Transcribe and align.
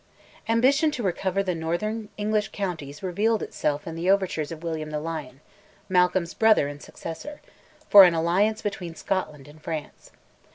Ambition 0.49 0.89
to 0.89 1.03
recover 1.03 1.43
the 1.43 1.53
northern 1.53 2.09
English 2.17 2.49
counties 2.51 3.03
revealed 3.03 3.43
itself 3.43 3.85
in 3.85 3.93
the 3.93 4.09
overtures 4.09 4.51
of 4.51 4.63
William 4.63 4.89
the 4.89 4.99
Lion, 4.99 5.41
Malcolm's 5.87 6.33
brother 6.33 6.67
and 6.67 6.81
successor, 6.81 7.39
for 7.87 8.03
an 8.03 8.15
alliance 8.15 8.63
between 8.63 8.95
Scotland 8.95 9.47
and 9.47 9.61
France. 9.61 10.09